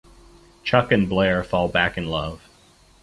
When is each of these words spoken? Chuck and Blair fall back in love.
Chuck 0.63 0.91
and 0.91 1.07
Blair 1.07 1.43
fall 1.43 1.67
back 1.67 1.95
in 1.95 2.07
love. 2.07 2.49